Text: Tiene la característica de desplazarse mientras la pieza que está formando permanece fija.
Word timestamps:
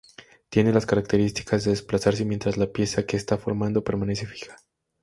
Tiene 0.49 0.73
la 0.73 0.81
característica 0.81 1.59
de 1.59 1.69
desplazarse 1.69 2.25
mientras 2.25 2.57
la 2.57 2.71
pieza 2.71 3.05
que 3.05 3.15
está 3.17 3.37
formando 3.37 3.83
permanece 3.83 4.25
fija. 4.25 4.57